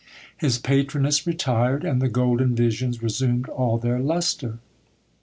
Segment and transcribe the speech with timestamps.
[0.35, 4.57] His patroness retired, and the golden visions resumed all their lustre.